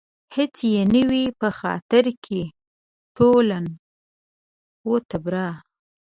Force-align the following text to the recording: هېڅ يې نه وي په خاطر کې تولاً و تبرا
هېڅ 0.35 0.55
يې 0.73 0.81
نه 0.93 1.01
وي 1.09 1.25
په 1.39 1.49
خاطر 1.59 2.05
کې 2.25 2.41
تولاً 3.15 3.61
و 4.87 4.91
تبرا 5.09 5.49